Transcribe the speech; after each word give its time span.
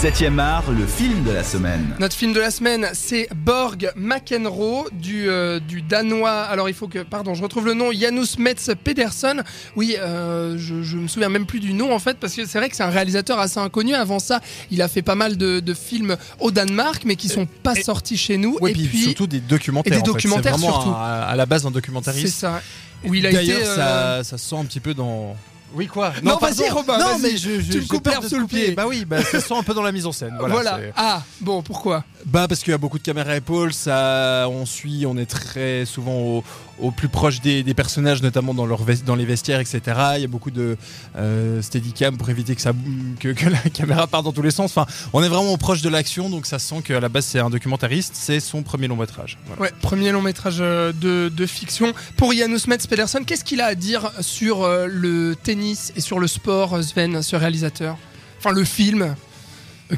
7ème 0.00 0.38
art, 0.38 0.70
le 0.70 0.86
film 0.86 1.24
de 1.24 1.30
la 1.30 1.42
semaine. 1.44 1.94
Notre 1.98 2.16
film 2.16 2.32
de 2.32 2.40
la 2.40 2.50
semaine, 2.50 2.88
c'est 2.94 3.28
Borg 3.34 3.92
McEnroe 3.96 4.88
du, 4.92 5.28
euh, 5.28 5.60
du 5.60 5.82
danois. 5.82 6.30
Alors 6.44 6.68
il 6.70 6.74
faut 6.74 6.88
que, 6.88 7.00
pardon, 7.00 7.34
je 7.34 7.42
retrouve 7.42 7.66
le 7.66 7.74
nom, 7.74 7.92
Janus 7.92 8.38
Metz 8.38 8.70
Pedersen. 8.82 9.42
Oui, 9.76 9.96
euh, 9.98 10.56
je, 10.56 10.82
je 10.82 10.96
me 10.96 11.06
souviens 11.06 11.28
même 11.28 11.44
plus 11.44 11.60
du 11.60 11.74
nom 11.74 11.92
en 11.94 11.98
fait, 11.98 12.16
parce 12.18 12.34
que 12.34 12.46
c'est 12.46 12.56
vrai 12.58 12.70
que 12.70 12.76
c'est 12.76 12.82
un 12.82 12.88
réalisateur 12.90 13.38
assez 13.38 13.58
inconnu. 13.58 13.92
Avant 13.94 14.20
ça, 14.20 14.40
il 14.70 14.80
a 14.80 14.88
fait 14.88 15.02
pas 15.02 15.16
mal 15.16 15.36
de, 15.36 15.60
de 15.60 15.74
films 15.74 16.16
au 16.38 16.50
Danemark, 16.50 17.02
mais 17.04 17.16
qui 17.16 17.28
sont 17.28 17.46
pas 17.46 17.74
et- 17.74 17.82
sortis 17.82 18.16
chez 18.16 18.38
nous. 18.38 18.56
Ouais, 18.60 18.70
et 18.70 18.74
puis, 18.74 18.84
puis, 18.86 19.02
surtout 19.02 19.26
des 19.26 19.40
documentaires. 19.40 19.92
et 19.92 19.96
des 19.96 20.02
en 20.02 20.04
fait. 20.06 20.12
documentaires 20.12 20.54
C'est 20.54 20.60
vraiment 20.62 20.80
surtout. 20.82 20.96
À, 20.96 21.24
à 21.28 21.36
la 21.36 21.44
base 21.44 21.66
un 21.66 21.68
c'est 21.68 21.74
documentariste. 21.74 22.38
ça. 22.38 22.62
Où 23.04 23.14
il 23.14 23.26
a 23.26 23.30
été. 23.30 23.38
D'ailleurs, 23.38 23.60
euh, 23.78 24.22
ça, 24.22 24.24
ça 24.24 24.38
sent 24.38 24.56
un 24.56 24.64
petit 24.64 24.80
peu 24.80 24.94
dans. 24.94 25.36
Oui 25.74 25.86
quoi 25.86 26.12
Non, 26.22 26.36
vas-y, 26.38 26.68
Robin, 26.68 26.98
Non 26.98 27.18
mais 27.20 27.36
je, 27.36 27.60
je 27.60 27.72
Tu 27.72 27.80
me 27.80 27.86
coupes 27.86 28.08
sous 28.28 28.38
le 28.38 28.46
pied. 28.46 28.72
Bah 28.72 28.86
oui, 28.88 29.04
bah, 29.04 29.22
ça 29.22 29.40
sent 29.40 29.54
un 29.54 29.62
peu 29.62 29.74
dans 29.74 29.82
la 29.82 29.92
mise 29.92 30.06
en 30.06 30.12
scène. 30.12 30.36
Voilà. 30.38 30.54
Voilà. 30.54 30.80
Ah, 30.96 31.22
bon, 31.40 31.62
pourquoi? 31.62 32.04
Bah 32.26 32.46
parce 32.48 32.60
qu'il 32.60 32.70
y 32.70 32.74
a 32.74 32.78
beaucoup 32.78 32.98
de 32.98 33.02
caméras 33.02 33.36
épaules, 33.36 33.72
ça, 33.72 34.46
on 34.50 34.66
suit, 34.66 35.06
on 35.06 35.16
est 35.16 35.26
très 35.26 35.86
souvent 35.86 36.12
au, 36.12 36.44
au 36.78 36.90
plus 36.90 37.08
proche 37.08 37.40
des, 37.40 37.62
des 37.62 37.72
personnages, 37.74 38.22
notamment 38.22 38.52
dans, 38.52 38.66
leur 38.66 38.80
dans 39.06 39.14
les 39.14 39.24
vestiaires, 39.24 39.60
etc. 39.60 39.80
Il 40.16 40.22
y 40.22 40.24
a 40.24 40.28
beaucoup 40.28 40.50
de 40.50 40.76
euh, 41.16 41.62
steadicam 41.62 42.16
pour 42.18 42.28
éviter 42.28 42.54
que, 42.54 42.60
ça, 42.60 42.72
que, 43.20 43.28
que 43.28 43.48
la 43.48 43.58
caméra 43.72 44.06
parte 44.06 44.24
dans 44.24 44.32
tous 44.32 44.42
les 44.42 44.50
sens. 44.50 44.70
Enfin, 44.76 44.86
on 45.12 45.22
est 45.22 45.28
vraiment 45.28 45.56
proche 45.56 45.80
de 45.82 45.88
l'action, 45.88 46.28
donc 46.28 46.46
ça 46.46 46.58
sent 46.58 46.82
qu'à 46.84 47.00
la 47.00 47.08
base 47.08 47.24
c'est 47.24 47.38
un 47.38 47.50
documentariste, 47.50 48.12
c'est 48.14 48.40
son 48.40 48.62
premier 48.62 48.88
long 48.88 48.96
métrage. 48.96 49.38
Voilà. 49.46 49.62
Ouais, 49.62 49.70
premier 49.80 50.10
long 50.12 50.22
métrage 50.22 50.58
euh, 50.60 50.92
de, 50.92 51.30
de 51.34 51.46
fiction. 51.46 51.92
Pour 52.16 52.32
Janus 52.32 52.66
Metz 52.66 52.86
Pedersen, 52.86 53.24
qu'est-ce 53.24 53.44
qu'il 53.44 53.60
a 53.60 53.66
à 53.66 53.74
dire 53.74 54.10
sur 54.20 54.64
euh, 54.64 54.86
le 54.86 55.36
tennis? 55.42 55.59
Et 55.60 56.00
sur 56.00 56.18
le 56.18 56.26
sport, 56.26 56.74
euh, 56.74 56.82
Sven, 56.82 57.22
ce 57.22 57.36
réalisateur 57.36 57.96
Enfin, 58.38 58.52
le 58.52 58.64
film. 58.64 59.14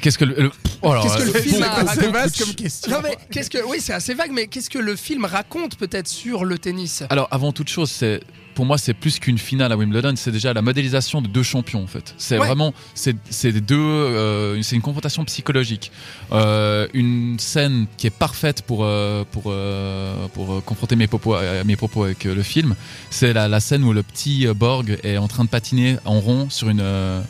Qu'est-ce 0.00 0.18
que 0.18 0.24
le, 0.24 0.34
le- 0.34 0.52
oh, 0.82 0.90
alors, 0.90 1.02
Qu'est-ce 1.04 1.18
que 1.18 1.30
le 1.30 1.36
euh, 1.36 1.42
film 1.42 1.62
a 1.62 1.86
C'est 1.94 2.08
vaste 2.10 2.38
comme 2.44 2.54
question. 2.54 2.90
Non 2.92 2.98
mais 3.02 3.16
qu'est-ce 3.30 3.50
que 3.50 3.58
oui 3.68 3.78
c'est 3.80 3.92
assez 3.92 4.14
vague 4.14 4.30
mais 4.32 4.46
qu'est-ce 4.46 4.70
que 4.70 4.78
le 4.78 4.96
film 4.96 5.24
raconte 5.24 5.76
peut-être 5.76 6.08
sur 6.08 6.44
le 6.44 6.58
tennis? 6.58 7.02
Alors 7.10 7.28
avant 7.30 7.52
toute 7.52 7.68
chose, 7.68 7.90
c'est 7.90 8.20
pour 8.54 8.64
moi 8.66 8.76
c'est 8.78 8.92
plus 8.94 9.18
qu'une 9.18 9.38
finale 9.38 9.72
à 9.72 9.76
Wimbledon, 9.76 10.12
c'est 10.16 10.30
déjà 10.30 10.52
la 10.52 10.60
modélisation 10.62 11.22
de 11.22 11.28
deux 11.28 11.42
champions 11.42 11.82
en 11.82 11.86
fait. 11.86 12.14
C'est 12.18 12.38
Ouais. 12.38 12.46
vraiment 12.46 12.72
c'est 12.94 13.14
deux 13.52 13.76
euh, 13.76 14.60
c'est 14.62 14.76
une 14.76 14.82
confrontation 14.82 15.24
psychologique, 15.24 15.90
Euh, 16.32 16.86
une 16.94 17.38
scène 17.38 17.86
qui 17.98 18.06
est 18.06 18.10
parfaite 18.10 18.62
pour 18.62 18.84
euh, 18.84 19.24
pour 19.30 19.44
euh, 19.48 20.26
pour 20.34 20.52
euh, 20.54 20.60
confronter 20.60 20.96
mes 20.96 21.06
propos 21.06 21.34
euh, 21.36 21.62
mes 21.64 21.76
propos 21.76 22.04
avec 22.04 22.24
euh, 22.26 22.34
le 22.34 22.42
film. 22.42 22.74
C'est 23.10 23.32
la, 23.32 23.48
la 23.48 23.60
scène 23.60 23.84
où 23.84 23.92
le 23.92 24.02
petit 24.02 24.46
euh, 24.46 24.54
Borg 24.54 24.98
est 25.02 25.18
en 25.18 25.28
train 25.28 25.44
de 25.44 25.50
patiner 25.50 25.96
en 26.04 26.20
rond 26.20 26.48
sur 26.50 26.68
une 26.70 26.80
euh, 26.80 27.20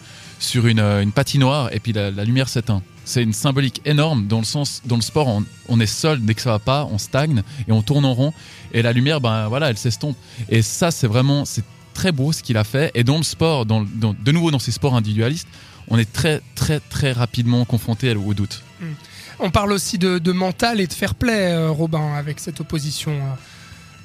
sur 0.42 0.66
une, 0.66 0.80
euh, 0.80 1.02
une 1.02 1.12
patinoire 1.12 1.72
et 1.72 1.80
puis 1.80 1.92
la, 1.92 2.10
lumière 2.10 2.48
s'éteint. 2.48 2.82
C'est 3.04 3.22
une 3.22 3.32
symbolique 3.32 3.80
énorme 3.84 4.26
dans 4.26 4.38
le 4.38 4.44
sens, 4.44 4.82
dans 4.84 4.96
le 4.96 5.02
sport, 5.02 5.42
on, 5.68 5.80
est 5.80 5.86
seul 5.86 6.20
dès 6.24 6.34
que 6.34 6.40
ça 6.40 6.50
va 6.50 6.58
pas, 6.58 6.88
on 6.90 6.98
stagne 6.98 7.42
et 7.66 7.72
on 7.72 7.82
tourne 7.82 8.04
en 8.04 8.14
rond 8.14 8.32
et 8.72 8.82
la 8.82 8.92
lumière, 8.92 9.20
ben 9.20 9.48
voilà, 9.48 9.70
elle 9.70 9.78
s'estompe. 9.78 10.16
Et 10.48 10.62
ça, 10.62 10.90
c'est 10.90 11.08
vraiment, 11.08 11.44
c'est 11.44 11.64
très 11.94 12.12
beau 12.12 12.32
ce 12.32 12.42
qu'il 12.42 12.56
a 12.56 12.64
fait. 12.64 12.92
Et 12.94 13.02
dans 13.02 13.16
le 13.16 13.24
sport, 13.24 13.66
dans, 13.66 13.82
de 13.82 14.32
nouveau 14.32 14.50
dans 14.50 14.60
ces 14.60 14.70
sports 14.70 14.94
individualistes, 14.94 15.48
on 15.88 15.98
est 15.98 16.10
très 16.10 16.40
très 16.54 16.78
très 16.78 17.12
rapidement 17.12 17.64
confronté 17.64 18.14
au 18.14 18.34
doute. 18.34 18.62
On 19.40 19.50
parle 19.50 19.72
aussi 19.72 19.98
de, 19.98 20.18
de 20.18 20.32
mental 20.32 20.80
et 20.80 20.86
de 20.86 20.92
fair 20.92 21.14
play, 21.16 21.52
euh, 21.52 21.70
Robin, 21.70 22.14
avec 22.14 22.38
cette 22.38 22.60
opposition 22.60 23.12
euh, 23.12 23.34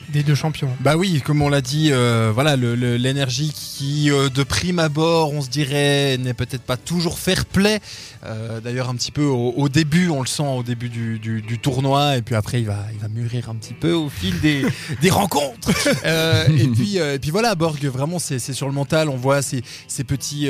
des 0.09 0.23
deux 0.23 0.36
champions. 0.36 0.69
Bah 0.80 0.95
oui, 0.95 1.22
comme 1.25 1.41
on 1.41 1.50
l'a 1.50 1.61
dit, 1.61 1.89
euh, 1.91 2.31
voilà, 2.33 2.55
l'énergie 2.55 3.52
qui, 3.53 4.09
euh, 4.09 4.30
de 4.30 4.44
prime 4.44 4.80
abord, 4.80 5.33
on 5.33 5.41
se 5.41 5.49
dirait, 5.49 6.17
n'est 6.17 6.33
peut-être 6.33 6.61
pas 6.64 6.77
toujours 6.77 7.19
fair 7.19 7.45
play. 7.45 7.80
Euh, 8.25 8.59
D'ailleurs, 8.61 8.89
un 8.89 8.95
petit 8.95 9.11
peu 9.11 9.23
au, 9.23 9.49
au 9.58 9.69
début, 9.69 10.09
on 10.09 10.22
le 10.22 10.27
sent 10.27 10.44
au 10.47 10.64
début 10.64 10.89
du, 10.89 11.19
du- 11.19 11.41
du 11.41 11.59
tournoi, 11.59 12.17
et 12.17 12.22
puis 12.22 12.36
après, 12.36 12.61
il 12.61 12.66
va, 12.67 12.86
il 12.94 12.99
va 12.99 13.08
mûrir 13.09 13.49
un 13.49 13.55
petit 13.55 13.73
peu 13.73 13.91
au 13.94 14.09
fil 14.09 14.39
des, 14.39 14.66
des 15.02 15.09
rencontres. 15.09 15.72
Et 16.05 16.67
puis, 16.67 16.98
et 16.98 17.20
puis 17.20 17.31
voilà, 17.31 17.55
Borg, 17.55 17.83
vraiment, 17.86 18.17
c'est 18.20 18.39
sur 18.39 18.67
le 18.67 18.73
mental. 18.73 19.10
On 19.10 19.17
voit 19.17 19.42
ces, 19.42 19.61
ces 19.87 20.04
petits, 20.04 20.48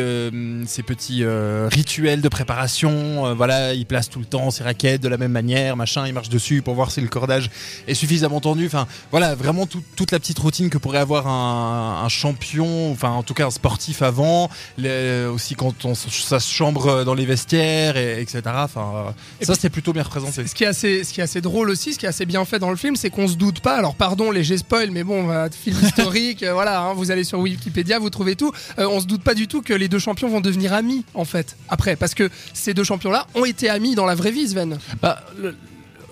ces 0.68 0.84
petits 0.84 1.24
rituels 1.26 2.22
de 2.22 2.30
préparation. 2.30 3.34
Voilà, 3.36 3.74
il 3.74 3.86
place 3.86 4.10
tout 4.10 4.20
le 4.20 4.26
temps 4.26 4.52
ses 4.52 4.64
raquettes 4.64 5.02
de 5.02 5.08
la 5.10 5.18
même 5.18 5.31
manière, 5.31 5.76
machin. 5.76 6.06
Il 6.08 6.14
marche 6.14 6.30
dessus 6.30 6.62
pour 6.62 6.76
voir 6.76 6.92
si 6.92 7.02
le 7.02 7.08
cordage 7.08 7.50
est 7.88 7.94
suffisamment 7.96 8.40
tendu. 8.40 8.66
Enfin, 8.68 8.88
voilà, 9.12 9.34
vraiment 9.36 9.47
tout- 9.68 9.84
toute 9.96 10.12
la 10.12 10.19
petite 10.19 10.40
routine 10.40 10.69
que 10.69 10.78
pourrait 10.78 10.97
avoir 11.00 11.28
un, 11.28 12.03
un 12.03 12.09
champion, 12.09 12.91
enfin 12.91 13.09
en 13.12 13.24
tout 13.24 13.34
cas 13.34 13.47
un 13.47 13.52
sportif 13.52 14.02
avant, 14.02 14.50
les- 14.78 15.25
aussi 15.25 15.56
quand 15.56 15.85
on, 15.85 15.96
ça 15.96 16.40
se 16.40 16.52
chambre 16.52 17.03
dans 17.03 17.13
les 17.13 17.25
vestiaires, 17.25 17.97
et, 17.97 18.22
etc. 18.22 18.41
Enfin, 18.56 19.13
Et 19.41 19.46
ça 19.46 19.56
c'est 19.56 19.69
plutôt 19.69 19.94
bien 19.94 20.03
représenté. 20.03 20.46
Ce 20.47 20.53
qui 20.56 20.63
est 20.63 20.68
assez, 20.68 21.03
ce 21.03 21.13
qui 21.13 21.19
est 21.22 21.24
assez 21.24 21.41
drôle 21.41 21.69
aussi, 21.69 21.94
ce 21.94 22.00
qui 22.00 22.06
est 22.06 22.09
assez 22.09 22.25
bien 22.25 22.44
fait 22.46 22.59
dans 22.59 22.69
le 22.69 22.75
film, 22.78 22.96
c'est 22.96 23.09
qu'on 23.09 23.28
se 23.28 23.36
doute 23.36 23.59
pas. 23.62 23.75
Alors 23.78 23.96
pardon, 23.96 24.31
léger 24.31 24.57
spoil, 24.57 24.91
mais 24.91 25.03
bon, 25.03 25.30
euh, 25.30 25.47
film 25.52 25.78
historique, 25.81 26.44
euh, 26.44 26.53
voilà, 26.53 26.81
hein, 26.81 26.94
vous 26.94 27.12
allez 27.12 27.24
sur 27.24 27.40
Wikipédia, 27.40 28.00
vous 28.00 28.09
trouvez 28.09 28.36
tout. 28.36 28.52
Euh, 28.80 28.88
on 28.90 29.00
se 29.00 29.06
doute 29.06 29.24
pas 29.24 29.34
du 29.34 29.47
tout 29.47 29.62
que 29.62 29.74
les 29.74 29.88
deux 29.88 30.00
champions 30.00 30.30
vont 30.30 30.41
devenir 30.41 30.74
amis 30.74 31.06
en 31.13 31.25
fait 31.25 31.56
après, 31.69 31.96
parce 31.96 32.13
que 32.13 32.30
ces 32.53 32.74
deux 32.74 32.84
champions-là 32.84 33.28
ont 33.36 33.46
été 33.46 33.69
amis 33.69 33.96
dans 33.96 34.06
la 34.06 34.16
vraie 34.16 34.31
vie, 34.31 34.47
Sven. 34.47 34.78
Bah, 35.02 35.22
le- 35.38 35.56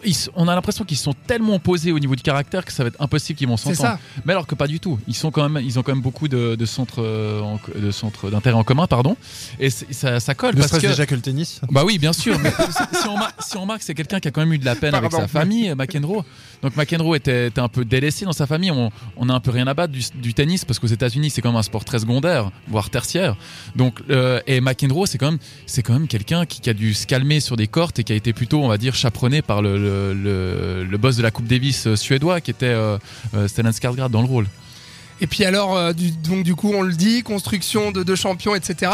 ils 0.06 0.16
on 0.36 0.48
a 0.48 0.56
l'impression 0.56 0.84
qu'ils 0.86 0.98
sont 0.98 1.14
tellement 1.28 1.56
opposés 1.56 1.92
au 1.92 2.00
niveau 2.00 2.16
du 2.16 2.24
caractère 2.24 2.64
que 2.66 2.72
ça 2.72 2.84
va 2.84 2.88
être 2.90 3.02
impossible 3.02 3.38
qu'ils 3.38 3.48
vont 3.48 3.58
C'est 3.58 3.74
s'entendre. 3.76 3.98
ça. 3.98 4.22
Mais 4.26 4.34
alors 4.34 4.48
que 4.48 4.56
pas 4.56 4.68
du 4.68 4.80
tout. 4.80 5.00
Ils 5.08 5.16
sont 5.16 5.32
quand 5.32 5.48
même, 5.50 5.64
ils 5.64 5.78
ont 5.80 5.84
quand 5.84 5.94
même 5.94 6.02
beaucoup 6.02 6.28
de, 6.28 6.56
de 6.56 6.66
centres, 6.66 7.02
euh, 7.04 7.42
en- 7.42 7.60
de 7.76 7.92
centres 7.92 8.30
d'intérêt 8.30 8.56
en 8.56 8.64
commun, 8.64 8.88
pardon. 8.88 9.18
Et 9.60 9.70
ça, 9.70 10.20
ça 10.20 10.36
colle 10.36 10.56
Ne 10.56 10.60
parce 10.62 10.72
que. 10.82 10.88
déjà 10.88 11.06
que 11.06 11.16
le 11.16 11.22
tennis. 11.22 11.62
Bah 11.72 11.84
oui, 11.86 11.98
bien 11.98 12.14
sûr. 12.14 12.38
Mais 12.40 12.52
si, 12.52 13.08
on 13.08 13.18
si 13.40 13.58
on 13.58 13.62
remarque, 13.62 13.84
c'est 13.84 13.94
quelqu'un 13.94 14.20
qui 14.20 14.28
a 14.28 14.32
quand 14.32 14.42
même 14.42 14.54
eu 14.54 14.58
de 14.60 14.66
la 14.66 14.76
peine 14.76 14.96
avec 14.96 15.12
sa 15.12 15.28
famille, 15.28 15.70
euh, 15.70 15.76
McEnroe. 15.76 16.24
Donc 16.62 16.76
McEnroe 16.78 17.16
était, 17.16 17.48
était 17.48 17.62
un 17.62 17.68
peu 17.68 17.86
délaissé 17.86 18.26
dans 18.26 18.32
sa 18.34 18.48
famille. 18.48 18.72
On, 18.72 18.92
on 19.18 19.30
a 19.30 19.34
un 19.34 19.40
peu 19.40 19.52
rien 19.52 19.68
à 19.68 19.74
battre 19.74 19.94
du, 19.94 20.04
du 20.16 20.34
tennis 20.34 20.66
parce 20.66 20.80
qu'aux 20.80 20.88
États-Unis, 20.88 21.30
c'est 21.30 21.42
quand 21.42 21.50
même 21.50 21.60
un 21.60 21.64
sport 21.64 21.86
très 21.86 22.00
secondaire, 22.00 22.50
voire 22.68 22.90
tertiaire. 22.90 23.36
Donc 23.76 24.02
euh, 24.10 24.40
et 24.48 24.62
McEnroe, 24.62 25.06
c'est 25.06 25.18
quand 25.18 25.32
même, 25.32 25.40
c'est 25.66 25.84
quand 25.84 25.94
même 25.94 26.08
quelqu'un 26.08 26.46
qui, 26.46 26.62
qui 26.62 26.70
a 26.70 26.74
dû 26.74 26.94
se 26.94 27.06
calmer 27.08 27.40
sur 27.40 27.56
des 27.58 27.68
cortes 27.68 28.00
et 28.00 28.04
qui 28.04 28.14
a 28.14 28.16
été 28.16 28.34
plutôt, 28.34 28.64
on 28.64 28.68
va 28.68 28.78
dire, 28.78 28.96
chaperonné 28.96 29.42
par 29.42 29.62
le, 29.62 29.78
le, 29.78 29.95
le- 30.14 30.84
le 30.84 30.98
boss 30.98 31.16
de 31.18 31.22
la 31.24 31.32
Coupe 31.32 31.48
Davis 31.48 31.88
euh, 31.88 31.96
suédois, 31.96 32.42
qui 32.42 32.52
était 32.52 32.66
euh, 32.68 32.98
euh, 33.36 33.48
Stellan 33.48 33.72
Skarsgård 33.72 34.10
dans 34.10 34.22
le 34.22 34.28
rôle. 34.28 34.48
Et 35.22 35.28
puis 35.28 35.46
alors, 35.46 35.76
euh, 35.78 35.94
du- 35.94 36.12
donc 36.12 36.44
du 36.44 36.56
coup, 36.56 36.72
on 36.74 36.82
le 36.82 36.94
dit, 36.94 37.24
construction 37.24 37.92
de 37.92 38.04
deux 38.04 38.16
champions, 38.16 38.54
etc. 38.56 38.92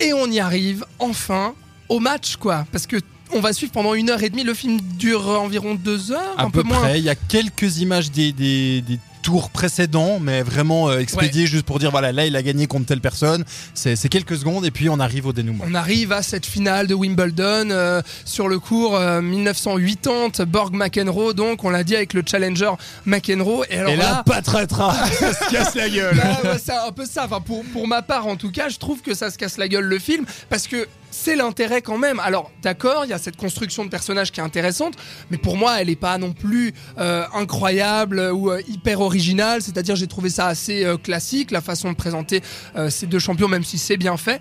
Et 0.00 0.12
on 0.12 0.26
y 0.26 0.38
arrive 0.40 0.84
enfin 0.98 1.54
au 1.88 1.98
match, 1.98 2.36
quoi, 2.36 2.66
parce 2.72 2.86
que 2.86 2.96
on 3.34 3.40
va 3.40 3.54
suivre 3.54 3.72
pendant 3.72 3.94
une 3.94 4.10
heure 4.10 4.22
et 4.22 4.28
demie. 4.28 4.44
Le 4.44 4.52
film 4.52 4.78
dure 4.98 5.26
environ 5.28 5.74
deux 5.74 6.12
heures, 6.12 6.34
À 6.36 6.44
un 6.44 6.50
peu 6.50 6.62
peu 6.62 6.68
moins. 6.68 6.90
Il 6.90 7.02
y 7.02 7.08
a 7.08 7.14
quelques 7.14 7.78
images 7.78 8.10
des, 8.10 8.30
des, 8.32 8.82
des 8.82 8.98
tours 9.22 9.50
précédents, 9.50 10.18
mais 10.20 10.42
vraiment 10.42 10.90
euh, 10.90 10.98
expédiés 10.98 11.46
juste 11.46 11.64
pour 11.64 11.78
dire 11.78 11.90
voilà, 11.90 12.12
là 12.12 12.26
il 12.26 12.36
a 12.36 12.42
gagné 12.42 12.66
contre 12.66 12.86
telle 12.86 13.00
personne. 13.00 13.44
C'est 13.74 14.08
quelques 14.08 14.36
secondes 14.36 14.66
et 14.66 14.70
puis 14.70 14.88
on 14.88 15.00
arrive 15.00 15.26
au 15.26 15.32
dénouement. 15.32 15.64
On 15.66 15.74
arrive 15.74 16.12
à 16.12 16.22
cette 16.22 16.44
finale 16.44 16.86
de 16.86 16.94
Wimbledon 16.94 17.70
euh, 17.70 18.02
sur 18.24 18.48
le 18.48 18.58
cours 18.58 18.96
euh, 18.96 19.22
1980, 19.22 20.44
Borg 20.46 20.74
McEnroe, 20.74 21.32
donc 21.34 21.64
on 21.64 21.70
l'a 21.70 21.84
dit 21.84 21.96
avec 21.96 22.12
le 22.14 22.22
challenger 22.28 22.72
McEnroe. 23.06 23.64
Et 23.70 23.78
alors 23.78 23.92
et 23.92 23.96
là, 23.96 24.22
pas 24.26 24.42
très 24.42 24.66
ça 24.72 25.32
se 25.32 25.50
casse 25.50 25.74
la 25.74 25.88
gueule. 25.88 26.20
C'est 26.62 26.72
un 26.72 26.92
peu 26.92 27.06
ça. 27.06 27.24
Enfin, 27.24 27.40
pour, 27.40 27.64
pour 27.72 27.86
ma 27.86 28.02
part, 28.02 28.26
en 28.26 28.36
tout 28.36 28.50
cas, 28.50 28.68
je 28.68 28.78
trouve 28.78 29.02
que 29.02 29.14
ça 29.14 29.30
se 29.30 29.38
casse 29.38 29.58
la 29.58 29.68
gueule 29.68 29.84
le 29.84 29.98
film 29.98 30.24
parce 30.48 30.66
que 30.66 30.88
c'est 31.12 31.36
l'intérêt 31.36 31.82
quand 31.82 31.98
même. 31.98 32.18
Alors, 32.18 32.50
d'accord, 32.62 33.04
il 33.04 33.10
y 33.10 33.12
a 33.12 33.18
cette 33.18 33.36
construction 33.36 33.84
de 33.84 33.90
personnage 33.90 34.32
qui 34.32 34.40
est 34.40 34.42
intéressante, 34.42 34.94
mais 35.30 35.36
pour 35.36 35.56
moi, 35.56 35.80
elle 35.80 35.86
n'est 35.86 35.96
pas 35.96 36.18
non 36.18 36.32
plus 36.32 36.74
euh, 36.98 37.24
incroyable 37.34 38.18
ou 38.32 38.50
euh, 38.50 38.60
hyper 38.66 39.00
originale. 39.00 39.62
C'est-à-dire, 39.62 39.94
j'ai 39.94 40.08
trouvé 40.08 40.30
ça 40.30 40.46
assez 40.46 40.84
euh, 40.84 40.96
classique, 40.96 41.50
la 41.50 41.60
façon 41.60 41.90
de 41.92 41.96
présenter 41.96 42.42
ces 42.88 43.06
deux 43.06 43.18
champions, 43.18 43.48
même 43.48 43.64
si 43.64 43.78
c'est 43.78 43.96
bien 43.96 44.16
fait. 44.16 44.40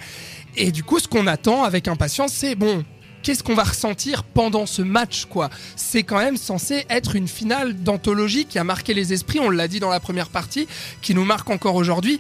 Et 0.56 0.72
du 0.72 0.84
coup, 0.84 1.00
ce 1.00 1.08
qu'on 1.08 1.28
attend 1.28 1.64
avec 1.64 1.88
impatience, 1.88 2.32
c'est 2.34 2.56
bon. 2.56 2.84
Qu'est-ce 3.24 3.44
qu'on 3.44 3.54
va 3.54 3.64
ressentir 3.64 4.24
pendant 4.24 4.66
ce 4.66 4.82
match, 4.82 5.26
quoi? 5.26 5.50
C'est 5.76 6.04
quand 6.04 6.18
même 6.18 6.38
censé 6.38 6.86
être 6.90 7.16
une 7.16 7.28
finale 7.28 7.76
d'anthologie 7.76 8.46
qui 8.46 8.58
a 8.58 8.64
marqué 8.64 8.94
les 8.94 9.14
esprits. 9.14 9.40
On 9.40 9.50
l'a 9.50 9.68
dit 9.68 9.80
dans 9.80 9.90
la 9.90 10.00
première 10.00 10.30
partie, 10.30 10.68
qui 11.02 11.14
nous 11.14 11.26
marque 11.26 11.50
encore 11.50 11.76
aujourd'hui. 11.76 12.20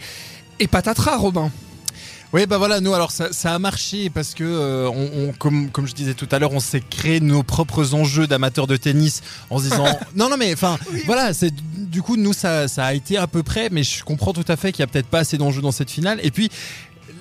Et 0.59 0.67
patatras, 0.67 1.17
Robin. 1.17 1.49
Oui, 2.33 2.45
bah 2.45 2.57
voilà, 2.57 2.79
nous 2.79 2.93
alors 2.93 3.11
ça, 3.11 3.33
ça 3.33 3.53
a 3.53 3.59
marché 3.59 4.09
parce 4.09 4.33
que 4.33 4.45
euh, 4.45 4.89
on, 4.89 5.29
on- 5.29 5.33
comme 5.33 5.69
comme 5.69 5.85
je 5.85 5.93
disais 5.93 6.13
tout 6.13 6.29
à 6.31 6.39
l'heure, 6.39 6.53
on 6.53 6.61
s'est 6.61 6.79
créé 6.79 7.19
nos 7.19 7.43
propres 7.43 7.93
enjeux 7.93 8.25
d'amateurs 8.25 8.67
de 8.67 8.77
tennis 8.77 9.21
en 9.49 9.57
se 9.59 9.63
disant 9.63 9.85
non 10.15 10.29
non 10.29 10.37
mais 10.37 10.53
enfin 10.53 10.77
voilà, 11.05 11.33
c'est 11.33 11.53
du 11.53 12.01
coup 12.01 12.15
nous 12.15 12.31
ça 12.31 12.69
ça 12.69 12.85
a 12.85 12.93
été 12.93 13.17
à 13.17 13.27
peu 13.27 13.43
près, 13.43 13.67
mais 13.69 13.83
je 13.83 14.03
comprends 14.05 14.31
tout 14.31 14.45
à 14.47 14.55
fait 14.55 14.71
qu'il 14.71 14.79
y 14.79 14.83
a 14.83 14.87
peut-être 14.87 15.07
pas 15.07 15.19
assez 15.19 15.37
d'enjeux 15.37 15.61
dans 15.61 15.73
cette 15.73 15.91
finale. 15.91 16.19
Et 16.23 16.31
puis 16.31 16.49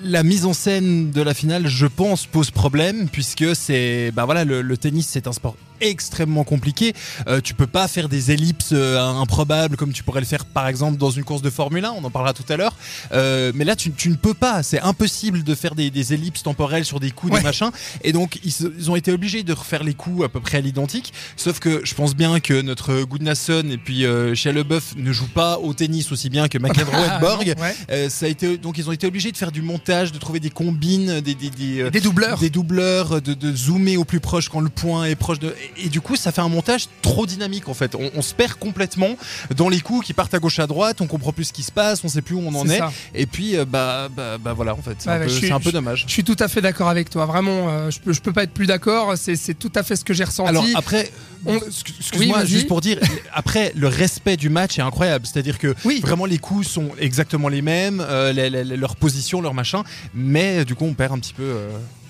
la 0.05 0.23
mise 0.23 0.47
en 0.47 0.53
scène 0.53 1.11
de 1.11 1.23
la 1.23 1.35
finale, 1.35 1.67
je 1.67 1.87
pense, 1.87 2.25
pose 2.27 2.53
problème 2.53 3.09
puisque 3.09 3.57
c'est 3.57 4.13
bah 4.13 4.27
voilà 4.27 4.45
le, 4.45 4.63
le 4.63 4.77
tennis 4.79 5.09
c'est 5.11 5.27
un 5.27 5.33
sport 5.33 5.57
extrêmement 5.81 6.45
compliqué. 6.45 6.95
Euh, 7.29 7.41
tu 7.41 7.55
peux 7.55 7.67
pas 7.67 7.89
faire 7.89 8.09
des 8.09 8.31
ellipses 8.33 8.71
euh, 8.73 8.99
improbables 9.01 9.77
comme 9.77 9.93
tu 9.93 10.03
pourrais 10.03 10.21
le 10.21 10.27
faire 10.27 10.45
par 10.45 10.69
exemple 10.69 10.97
dans 10.99 11.11
une 11.11 11.25
course 11.25 11.43
de 11.43 11.51
Formule 11.51 11.85
1, 11.85 11.93
on 11.93 12.05
en 12.05 12.11
parlera 12.11 12.33
tout 12.33 12.45
à 12.49 12.57
l'heure. 12.57 12.75
Euh, 13.13 13.53
mais 13.55 13.65
là, 13.65 13.77
tu, 13.77 13.91
tu 13.93 14.09
ne 14.11 14.15
peux 14.17 14.35
pas, 14.35 14.63
c'est 14.63 14.81
impossible 14.81 15.43
de 15.43 15.55
faire 15.55 15.75
des, 15.75 15.91
des 15.91 16.15
ellipses 16.15 16.43
temporelles 16.43 16.85
sur 16.85 17.01
des 17.01 17.11
coups, 17.11 17.33
Ouais. 17.33 17.39
des 17.39 17.45
machins. 17.45 17.71
Et 18.03 18.13
donc, 18.13 18.39
ils, 18.45 18.91
ont 18.91 18.97
été 18.97 19.13
obligés 19.13 19.43
de 19.43 19.53
refaire 19.53 19.85
les 19.85 19.95
coups 19.95 20.25
à 20.25 20.29
peu 20.29 20.41
près 20.41 20.59
à 20.59 20.61
l'identique. 20.61 21.13
Sauf 21.37 21.61
que 21.61 21.81
je 21.85 21.95
pense 21.95 22.15
bien 22.17 22.41
que 22.41 22.61
notre 22.63 23.03
Goodnasson 23.03 23.65
et 23.71 23.77
puis 23.79 24.05
euh, 24.05 24.35
Shia 24.35 24.53
LaBeouf 24.53 24.95
ne 24.97 25.13
jouent 25.13 25.29
pas 25.29 25.59
au 25.59 25.73
tennis 25.75 26.11
aussi 26.13 26.29
bien 26.31 26.49
que 26.49 26.59
McEnroe 26.59 27.05
et 27.17 27.21
Borg. 27.21 27.55
Ouais. 27.59 27.75
Euh, 27.91 28.09
ça 28.09 28.27
a 28.27 28.29
été, 28.29 28.59
donc 28.59 28.79
ils 28.79 28.89
ont 28.89 28.93
été 28.93 29.07
obligés 29.07 29.31
de 29.33 29.37
faire 29.37 29.53
du 29.53 29.63
montage, 29.63 30.13
de 30.13 30.19
trouver 30.19 30.41
des 30.41 30.51
combines, 30.51 31.21
des, 31.21 31.35
des, 31.35 31.51
des, 31.51 31.83
euh, 31.83 31.91
Des 31.91 32.01
doubleurs. 32.01 32.39
des 32.39 32.51
doubleurs, 32.51 33.21
de, 33.23 33.35
de 33.35 33.55
zoomer 33.55 33.97
au 33.97 34.05
plus 34.05 34.21
proche 34.21 34.49
quand 34.49 34.61
le 34.61 34.69
point 34.71 35.05
est 35.05 35.15
proche 35.15 35.39
de. 35.39 35.55
Et, 35.77 35.87
et 35.87 35.89
du 35.89 36.01
coup, 36.01 36.17
ça 36.17 36.33
fait 36.33 36.41
un 36.41 36.49
montage 36.49 36.87
trop 37.03 37.27
dynamique 37.27 37.69
en 37.69 37.75
fait. 37.75 37.95
On, 37.95 38.11
on 38.15 38.23
se 38.23 38.35
perd 38.35 38.55
complètement 38.55 39.17
dans 39.57 39.69
les 39.69 39.81
coups 39.81 40.07
qui 40.07 40.13
partent 40.13 40.35
à 40.35 40.39
gauche 40.39 40.59
à 40.59 40.67
droite. 40.67 41.01
On 41.01 41.07
comprend 41.07 41.33
plus 41.33 41.45
ce 41.45 41.53
qui 41.53 41.63
se 41.63 41.73
passe, 41.73 42.03
on 42.05 42.09
sait 42.09 42.23
plus 42.23 42.35
où 42.35 42.41
on 42.45 42.55
en 42.55 42.69
est. 42.69 42.81
Et 43.15 43.27
puis, 43.27 43.57
euh, 43.57 43.65
bah, 43.65 44.09
bah, 44.15 44.39
bah 44.39 44.53
voilà 44.53 44.75
en 44.75 44.83
fait. 44.83 44.97
C'est 44.99 45.09
Ouais, 45.09 45.17
un, 45.17 45.21
ouais, 45.27 45.61
peu, 45.61 45.69
un 45.69 45.73
dommage. 45.73 46.05
Je 46.07 46.13
suis 46.13 46.25
tout 46.25 46.37
à 46.39 46.49
fait 46.49 46.61
d'accord 46.61 46.89
avec 46.89 47.11
toi. 47.11 47.27
Vraiment, 47.27 47.69
euh, 47.69 47.91
je, 47.91 48.01
peux, 48.01 48.13
je 48.13 48.21
peux 48.21 48.33
pas 48.33 48.45
être 48.45 48.53
plus 48.53 48.67
d'accord. 48.67 49.15
C'est 49.17 49.59
tout 49.59 49.73
à 49.75 49.83
fait 49.83 49.97
ce 49.97 50.05
que 50.05 50.15
j'ai 50.15 50.25
ressenti. 50.25 50.49
Alors 50.49 50.65
après, 50.75 51.11
On- 51.47 51.57
excuse-moi, 51.59 52.39
Oui, 52.43 52.47
juste 52.49 52.67
pour 52.69 52.81
dire, 52.81 52.99
après 53.33 53.73
le 53.75 53.89
respect 53.89 54.37
du 54.37 54.49
match 54.51 54.79
est 54.79 54.83
incroyable. 54.83 55.27
C'est-à-dire 55.27 55.59
que 55.59 55.75
Oui. 55.85 56.01
vraiment 56.01 56.27
les 56.27 56.39
coups 56.39 56.67
sont 56.69 56.91
exactement 56.99 57.49
les 57.49 57.63
mêmes, 57.63 58.05
euh, 58.07 58.33
les- 58.33 58.51
les- 58.51 58.65
les- 58.65 58.77
leur 58.77 58.97
position, 58.97 59.41
leur 59.41 59.55
machin, 59.55 59.83
mais 60.15 60.65
du 60.65 60.75
coup 60.75 60.85
on 60.85 60.95
perd 60.95 61.13
un 61.15 61.19
petit 61.19 61.33
peu. 61.35 61.43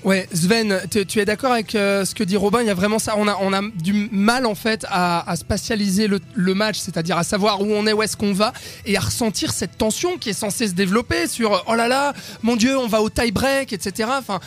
Ouais, 0.03 0.27
Sven, 0.33 0.81
tu, 0.91 1.21
es 1.21 1.25
d'accord 1.27 1.53
avec 1.53 1.75
euh, 1.75 2.07
ce 2.07 2.15
que 2.15 2.25
dit 2.25 2.39
Robin? 2.39 2.63
Il 2.63 2.67
y 2.67 2.71
a 2.71 2.75
vraiment 2.75 2.99
ça. 2.99 3.15
On 3.19 3.29
a, 3.29 3.37
on 3.43 3.53
a 3.53 3.61
du 3.61 4.09
mal 4.11 4.47
en 4.47 4.55
fait 4.55 4.87
à, 4.89 5.35
spatialiser 5.37 6.09
le, 6.09 6.55
match, 6.55 6.79
c'est-à-dire 6.79 7.19
à 7.19 7.23
savoir 7.23 7.61
où 7.61 7.71
on 7.71 7.87
est, 7.87 7.93
où 7.93 8.03
est-ce 8.03 8.17
qu'on 8.17 8.33
va, 8.33 8.55
et 8.87 8.97
à 8.97 9.01
ressentir 9.01 9.53
cette 9.53 9.77
tension 9.77 10.17
qui 10.17 10.31
est 10.31 10.35
censée 10.35 10.69
se 10.69 10.73
développer 10.73 11.27
sur 11.27 11.65
oh 11.67 11.75
là 11.75 11.87
là, 11.87 12.15
mon 12.43 12.57
Dieu, 12.57 12.79
on 12.79 12.87
va 12.87 13.03
au 13.03 13.11
tie 13.11 13.31
break, 13.31 13.75
etc. 13.75 14.09
Enfin, 14.19 14.41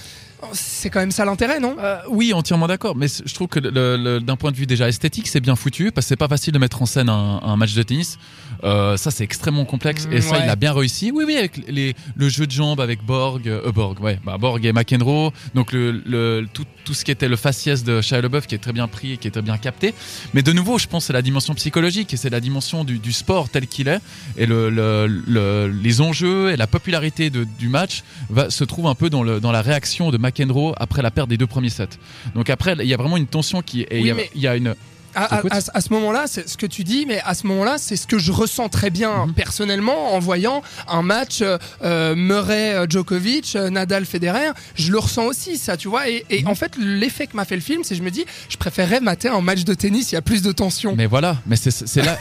c'est 0.52 0.90
quand 0.90 1.00
même 1.00 1.12
ça 1.12 1.26
l'intérêt, 1.26 1.60
non? 1.60 1.76
Euh, 1.80 1.98
oui, 2.10 2.34
entièrement 2.34 2.68
d'accord. 2.68 2.96
Mais 2.96 3.08
je 3.08 3.34
trouve 3.34 3.48
que 3.48 3.60
le- 3.60 3.98
le- 3.98 4.20
d'un 4.20 4.36
point 4.36 4.52
de 4.52 4.58
vue 4.58 4.66
déjà 4.66 4.88
esthétique, 4.90 5.28
c'est 5.28 5.40
bien 5.40 5.56
foutu 5.56 5.92
parce 5.92 6.06
que 6.06 6.10
c'est 6.10 6.16
pas 6.16 6.28
facile 6.28 6.54
de 6.54 6.60
mettre 6.60 6.82
en 6.82 6.86
scène 6.86 7.10
un, 7.10 7.40
un 7.44 7.56
match 7.58 7.74
de 7.74 7.84
tennis. 7.84 8.18
Euh, 8.64 8.96
ça, 8.98 9.12
c'est 9.12 9.24
extrêmement 9.24 9.66
complexe 9.66 10.08
et 10.12 10.22
ça, 10.22 10.36
Ouais. 10.36 10.42
il 10.46 10.50
a 10.50 10.56
bien 10.56 10.74
réussi. 10.74 11.12
Oui, 11.14 11.24
oui, 11.28 11.36
avec 11.38 11.62
les, 11.68 11.96
le 12.16 12.30
jeu 12.30 12.46
de 12.48 12.52
jambes 12.52 12.80
avec 12.82 13.04
Borg, 13.04 13.48
euh, 13.48 13.72
Borg, 13.72 14.00
ouais, 14.02 14.20
bah, 14.26 14.38
Borg 14.38 14.64
et 14.66 14.72
McEnroe. 14.74 15.32
Donc 15.56 15.72
le, 15.74 16.46
tout, 16.54 16.66
tout 16.86 16.94
ce 16.94 17.04
qui 17.06 17.12
était 17.12 17.28
le 17.28 17.36
faciès 17.36 17.84
de 17.84 18.02
Shia 18.02 18.22
LaBeouf 18.22 18.48
qui 18.48 18.56
est 18.56 18.60
très 18.60 18.74
bien 18.74 18.88
pris 18.88 19.14
et 19.14 19.18
qui 19.18 19.28
est 19.28 19.32
très 19.32 19.42
bien 19.42 19.58
capté. 19.58 19.94
Mais 20.34 20.42
de 20.44 20.52
nouveau, 20.52 20.78
je 20.78 20.88
pense 20.88 21.04
que 21.04 21.08
c'est 21.08 21.14
la 21.14 21.22
dimension 21.22 21.54
psychologique 21.56 22.14
et 22.14 22.18
c'est 22.18 22.30
la 22.30 22.40
dimension 22.40 22.84
du, 22.84 23.00
du 23.00 23.12
sport 23.14 23.50
tel 23.50 23.68
qu'il 23.68 23.88
est 23.88 24.00
et 24.38 24.46
le, 24.46 24.70
le- 24.70 25.08
le- 25.08 25.68
les 25.68 26.02
enjeux 26.02 26.52
et 26.52 26.58
la 26.58 26.68
popularité 26.68 27.30
de- 27.30 27.46
du 27.60 27.70
match 27.70 28.04
va, 28.30 28.50
se 28.50 28.64
trouve 28.64 28.88
un 28.88 28.96
peu 28.96 29.10
dans, 29.10 29.24
dans 29.40 29.52
la 29.52 29.62
réaction 29.62 30.10
de 30.12 30.18
McEnroe 30.18 30.33
après 30.78 31.02
la 31.02 31.12
perte 31.12 31.30
des 31.30 31.38
deux 31.38 31.48
premiers 31.48 31.70
sets. 31.70 31.90
Donc 32.36 32.50
après, 32.50 32.76
il 32.80 32.88
y 32.88 32.94
a 32.94 32.98
vraiment 32.98 33.18
une 33.18 33.28
tension 33.28 33.62
qui 33.62 33.86
Oui, 33.92 34.00
il 34.02 34.08
y 34.08 34.12
a- 34.12 34.14
mais- 34.16 34.30
il 34.36 34.42
y 34.42 34.48
a 34.48 34.56
une 34.56 34.76
À, 35.16 35.82
ce 35.82 35.94
moment-là, 35.94 36.24
c'est 36.28 36.48
ce 36.50 36.58
que 36.58 36.66
tu 36.66 36.84
dis, 36.84 37.06
mais 37.08 37.22
à 37.26 37.34
ce 37.34 37.46
moment-là, 37.48 37.78
c'est 37.78 37.96
ce 37.96 38.08
que 38.08 38.18
je 38.18 38.32
ressens 38.32 38.70
très 38.70 38.90
bien 38.90 39.28
Mhm. 39.28 39.34
personnellement 39.34 40.14
en 40.16 40.20
voyant 40.20 40.62
un 40.88 41.02
match 41.02 41.42
euh, 41.42 41.58
euh, 41.84 42.16
Murray-Djokovic, 42.16 43.56
euh, 43.56 43.70
Nadal-Federer. 43.70 44.52
Je 44.76 44.92
le 44.92 45.00
ressens 45.00 45.26
aussi, 45.26 45.58
ça, 45.58 45.78
tu 45.78 45.88
vois. 45.88 46.10
Et, 46.10 46.26
et 46.30 46.42
Mhm. 46.44 46.48
en 46.50 46.56
fait, 46.56 46.74
l'effet 46.78 47.28
que 47.28 47.36
m'a 47.36 47.46
fait 47.46 47.56
le 47.56 47.62
film, 47.62 47.84
c'est 47.84 47.96
que 47.96 48.00
je 48.00 48.04
me 48.04 48.12
dis, 48.12 48.26
je 48.50 48.58
préférerais 48.58 49.00
mater 49.00 49.28
un 49.30 49.42
match 49.42 49.64
de 49.64 49.74
tennis, 49.74 50.12
il 50.12 50.16
y 50.16 50.18
a 50.18 50.22
plus 50.22 50.42
de 50.42 50.52
tension. 50.52 50.96
Mais 50.96 51.06
voilà, 51.06 51.38
mais 51.46 51.56
c'est 51.56 52.02
là, 52.02 52.16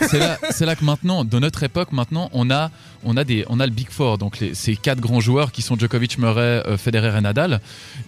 que 0.76 0.84
maintenant, 0.84 1.24
dans 1.24 1.40
notre 1.40 1.62
époque, 1.62 1.92
maintenant, 1.92 2.28
on 2.32 2.50
a, 2.50 2.70
on 3.04 3.16
a 3.16 3.24
des, 3.24 3.44
on 3.48 3.60
a 3.60 3.66
le 3.66 3.72
Big 3.72 3.90
Four, 3.90 4.18
donc 4.18 4.38
les, 4.40 4.54
ces 4.54 4.76
quatre 4.76 5.00
grands 5.00 5.20
joueurs 5.20 5.52
qui 5.52 5.62
sont 5.62 5.76
Djokovic, 5.78 6.18
Murray, 6.18 6.62
euh, 6.66 6.76
Federer 6.76 7.16
et 7.18 7.20
Nadal, 7.20 7.60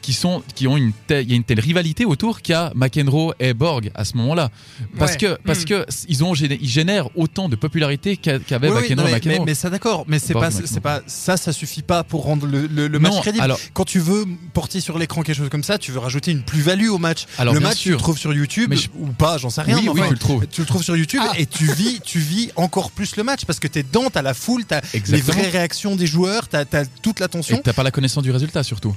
qui 0.02 0.12
sont, 0.12 0.42
qui 0.54 0.66
ont 0.66 0.76
une 0.76 0.92
telle, 1.06 1.24
il 1.24 1.30
y 1.30 1.32
a 1.32 1.36
une 1.36 1.44
telle 1.44 1.60
rivalité 1.60 2.04
autour 2.04 2.40
qu'il 2.42 2.52
y 2.52 2.56
a 2.56 2.72
McEnroe 2.74 3.34
et 3.40 3.54
Borg 3.54 3.90
à 3.94 4.04
ce 4.04 4.16
moment-là, 4.16 4.50
parce 4.98 5.12
Ouais. 5.12 5.18
que, 5.18 5.38
parce 5.44 5.62
Mm. 5.62 5.64
que 5.66 5.86
ils 6.08 6.24
ont, 6.24 6.34
ils 6.34 6.68
génèrent 6.68 7.08
autant 7.16 7.48
de 7.48 7.56
popularité 7.56 8.16
qu'a- 8.16 8.38
qu'avait 8.38 8.68
Oui, 8.70 8.82
oui, 8.88 8.94
mais, 8.96 9.20
mais- 9.24 9.40
mais 9.46 9.54
ça 9.54 9.70
d'accord, 9.70 10.04
mais 10.08 10.18
c'est 10.18 10.34
pas, 10.34 10.50
c'est 10.50 10.80
pas 10.80 11.00
ça, 11.06 11.36
ça 11.36 11.52
suffit 11.52 11.82
pas 11.82 12.04
pour 12.04 12.24
rendre 12.24 12.46
le, 12.46 12.66
le- 12.66 12.88
le 12.88 12.98
match 12.98 13.12
non, 13.12 13.20
crédible. 13.20 13.42
alors, 13.44 13.58
Quand 13.72 13.84
tu 13.84 13.98
veux 14.00 14.24
porter 14.52 14.80
sur 14.80 14.98
l'écran 14.98 15.22
quelque 15.22 15.36
chose 15.36 15.48
comme 15.48 15.62
ça, 15.64 15.78
tu 15.78 15.92
veux 15.92 15.98
rajouter 15.98 16.30
une 16.32 16.42
plus-value 16.42 16.88
au 16.88 16.98
match. 16.98 17.26
alors 17.38 17.54
le 17.54 17.60
match, 17.60 17.78
tu 17.80 17.90
le 17.90 17.96
trouves 17.96 18.18
sur 18.18 18.32
YouTube 18.32 18.70
Mais 18.70 18.76
je- 18.76 18.88
ou 18.98 19.06
pas, 19.08 19.38
j'en 19.38 19.50
sais 19.50 19.62
rien. 19.62 19.78
oui, 19.78 19.88
enfin, 19.88 20.06
tu 20.08 20.12
le 20.12 20.18
trouves. 20.18 20.46
tu 20.50 20.60
le 20.60 20.66
trouves 20.66 20.82
sur 20.82 20.96
YouTube 20.96 21.20
Ah. 21.24 21.32
et 21.38 21.46
tu 21.46 21.64
vis, 21.72 22.00
tu 22.04 22.18
vis 22.18 22.50
encore 22.56 22.90
plus 22.90 23.16
le 23.16 23.22
match 23.22 23.44
parce 23.44 23.58
que 23.60 23.68
t'es 23.68 23.82
dedans, 23.82 24.10
t'as 24.12 24.22
la 24.22 24.34
foule, 24.34 24.64
t'as 24.64 24.80
les 25.08 25.20
vraies 25.20 25.48
réactions 25.50 25.96
des 25.96 26.06
joueurs, 26.06 26.48
t'as 26.48 26.64
as 26.72 26.84
toute 27.02 27.18
Et 27.20 27.22
l'attention. 27.22 27.60
t'as 27.62 27.72
pas 27.72 27.82
la 27.82 27.90
connaissance 27.90 28.22
du 28.22 28.30
résultat 28.30 28.62
surtout. 28.62 28.94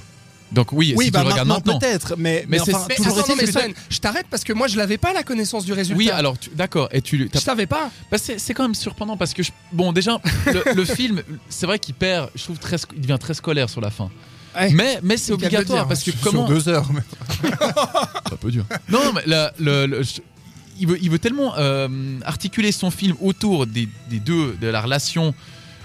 Donc 0.52 0.72
oui, 0.72 0.94
Oui, 0.96 1.06
si 1.06 1.10
bah 1.10 1.20
tu 1.22 1.26
regardes 1.30 1.48
maintenant, 1.48 1.78
peut-être, 1.78 2.14
mais, 2.16 2.46
mais, 2.48 2.56
Mais 2.58 2.64
c'est- 2.64 2.74
enfin, 2.74 2.86
Mais 2.88 2.94
toujours 2.96 3.18
attends, 3.18 3.28
non, 3.28 3.34
est-il 3.36 3.46
mais 3.46 3.52
que- 3.52 3.58
Sven, 3.60 3.74
je 3.90 3.98
t'arrête 3.98 4.26
parce 4.30 4.44
que 4.44 4.52
moi, 4.54 4.66
je 4.66 4.76
l'avais 4.78 4.96
pas 4.96 5.12
la 5.12 5.22
connaissance 5.22 5.64
du 5.66 5.72
résultat. 5.74 5.98
Oui, 5.98 6.10
alors 6.10 6.36
d'accord. 6.54 6.88
Et 6.92 7.02
tu, 7.02 7.28
je 7.32 7.38
savais 7.38 7.66
pas. 7.66 7.90
Bah, 8.10 8.16
c'est 8.18 8.38
c'est 8.38 8.54
quand 8.54 8.62
même 8.62 8.74
surprenant 8.74 9.16
parce 9.18 9.34
que 9.34 9.42
je- 9.42 9.52
bon 9.72 9.92
déjà 9.92 10.20
le, 10.46 10.74
le 10.74 10.84
film 10.84 11.22
c'est 11.50 11.66
vrai 11.66 11.78
qu'il 11.78 11.94
perd 11.94 12.30
je 12.34 12.42
trouve 12.44 12.58
très 12.58 12.76
il 12.94 13.00
devient 13.02 13.18
très 13.20 13.34
scolaire 13.34 13.68
sur 13.68 13.80
la 13.80 13.90
fin 13.90 14.10
Ouais. 14.56 14.70
mais 14.72 14.98
mais 15.02 15.16
c'est 15.18 15.32
obligatoire 15.32 15.80
dire, 15.80 15.88
parce 15.88 16.02
que 16.02 16.10
sur 16.12 16.20
comment 16.22 16.46
deux 16.48 16.68
heures. 16.68 16.88
mais- 16.92 17.50
un 18.32 18.36
peu 18.40 18.50
dur 18.50 18.64
non 18.88 19.12
mais 19.14 19.20
la- 19.26 19.52
le, 19.58 19.86
le- 19.86 20.02
je- 20.02 20.20
il 20.80 20.86
veut 20.88 20.98
il 21.02 21.10
veut 21.10 21.18
tellement 21.18 21.54
euh, 21.58 21.88
articuler 22.24 22.72
son 22.72 22.90
film 22.90 23.16
autour 23.20 23.66
des, 23.66 23.88
des 24.10 24.20
deux 24.20 24.56
de 24.60 24.66
la 24.68 24.80
relation 24.80 25.34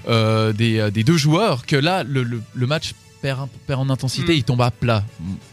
euh, 0.08 0.54
des, 0.54 0.80
euh, 0.80 0.92
des 0.92 1.04
deux 1.04 1.18
joueurs 1.18 1.66
que 1.66 1.76
là 1.76 2.04
le, 2.04 2.24
le- 2.24 2.42
le 2.54 2.68
match 2.68 2.94
perd, 3.24 3.48
en 3.82 3.90
intensité 3.90 4.34
Mm. 4.34 4.38
il 4.38 4.44
tombe 4.44 4.62
à 4.62 4.70
plat 4.70 5.04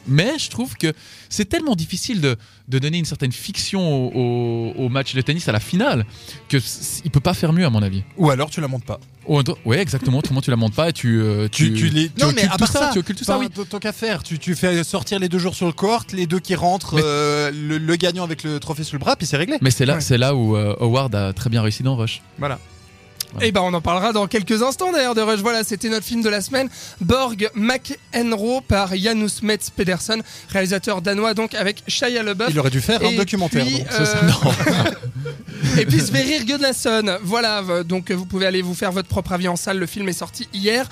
mais 0.07 0.33
je 0.39 0.51
trouve 0.51 0.77
que 0.77 0.93
c'est 1.29 1.49
tellement 1.49 1.77
difficile 1.77 2.21
de, 2.21 2.37
de 2.69 2.79
donner 2.81 2.99
une 2.99 3.05
certaine 3.05 3.33
fiction 3.33 3.81
au, 3.81 4.11
au- 4.21 4.85
au 4.85 4.89
match 4.89 5.15
de 5.15 5.21
tennis 5.23 5.49
à 5.49 5.53
la 5.53 5.61
finale 5.61 6.05
que 6.49 6.59
il 7.05 7.11
peut 7.11 7.21
pas 7.21 7.35
faire 7.35 7.53
mieux 7.53 7.65
à 7.65 7.71
mon 7.71 7.83
avis 7.83 8.03
Ou 8.19 8.31
alors 8.31 8.51
tu 8.51 8.61
la 8.61 8.69
montes 8.69 8.85
pas. 8.85 8.99
Oh, 9.27 9.43
ouais, 9.65 9.79
exactement. 9.81 10.19
Autrement, 10.19 10.41
tu 10.41 10.51
la 10.51 10.57
montes 10.57 10.75
pas 10.75 10.89
et 10.89 10.93
tu. 10.93 11.21
euh, 11.21 11.47
Tu, 11.53 11.73
tu 11.75 11.89
les... 11.91 12.09
tu 12.09 12.25
occultes 12.25 12.57
tout 12.59 12.67
ça, 12.67 12.91
tu 12.93 12.99
occultes 12.99 13.19
tout 13.19 13.25
ça, 13.25 13.39
oui. 13.39 13.49
Tant 13.69 13.79
qu'à 13.79 13.93
faire, 13.93 14.23
tu, 14.25 14.39
tu 14.41 14.57
fais 14.57 14.83
sortir 14.83 15.21
les 15.21 15.29
deux 15.29 15.39
joueurs 15.39 15.55
sur 15.55 15.67
le 15.67 15.73
court, 15.73 16.05
les 16.13 16.27
deux 16.27 16.41
qui 16.41 16.57
rentrent, 16.57 16.97
Mais- 16.97 17.03
euh, 17.05 17.51
le, 17.53 17.79
le 17.79 17.97
gagnant 17.97 18.25
avec 18.25 18.43
le 18.43 18.59
trophée 18.59 18.83
sous 18.83 18.97
le 18.97 18.99
bras, 18.99 19.15
puis 19.15 19.27
c'est 19.27 19.37
réglé. 19.37 19.57
Mais 19.61 19.71
c'est 19.71 19.87
là, 19.87 19.97
Ouais. 19.97 20.01
c'est 20.01 20.19
là 20.19 20.35
où 20.35 20.57
euh, 20.57 20.75
Howard 20.81 21.15
a 21.15 21.33
très 21.33 21.49
bien 21.51 21.63
réussi 21.63 21.83
dans 21.85 21.95
Rush. 21.97 22.23
Voilà. 22.39 22.59
Et 23.41 23.53
ben 23.53 23.61
on 23.63 23.73
en 23.75 23.81
parlera 23.81 24.13
dans 24.13 24.27
quelques 24.27 24.63
instants 24.63 24.93
d'ailleurs 24.93 25.15
de 25.15 25.21
Rush. 25.21 25.41
Voilà, 25.41 25.63
c'était 25.65 25.89
notre 25.89 26.05
film 26.05 26.23
de 26.23 26.29
la 26.29 26.41
semaine. 26.41 26.69
Borg 27.01 27.49
McEnroe 27.55 28.61
par 28.67 28.95
Janus 28.97 29.43
Metz 29.43 29.71
Pedersen, 29.71 30.23
réalisateur 30.49 31.01
danois 31.01 31.35
donc 31.35 31.55
avec 31.55 31.83
Shia 31.87 32.23
LaBeouf. 32.23 32.49
Il 32.51 32.59
aurait 32.59 32.71
dû 32.71 32.81
faire 32.81 33.01
un 33.05 33.17
documentaire. 33.17 33.65
puis, 33.65 33.79
donc, 33.79 33.87
euh. 34.01 34.91
Et 35.79 35.87
puis 35.87 36.01
Sverrir 36.01 36.45
Gudnason. 36.45 37.19
Voilà, 37.23 37.63
v- 37.63 37.85
donc 37.85 38.11
vous 38.11 38.27
pouvez 38.27 38.47
aller 38.47 38.63
vous 38.63 38.75
faire 38.75 38.93
votre 38.93 39.09
propre 39.09 39.33
avis 39.33 39.49
en 39.49 39.57
salle. 39.57 39.79
Le 39.79 39.87
film 39.87 40.09
est 40.09 40.13
sorti 40.15 40.49
hier. 40.53 40.89